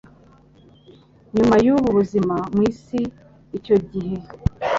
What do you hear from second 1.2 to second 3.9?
Nyuma yubu buzima Mu isi icyo